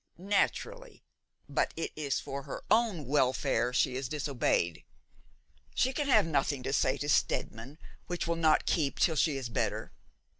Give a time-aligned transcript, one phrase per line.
[0.17, 1.03] 'Naturally,
[1.47, 4.83] but it is for her own welfare she is disobeyed.
[5.75, 7.77] She can have nothing to say to Steadman
[8.07, 9.91] which will not keep till she is better.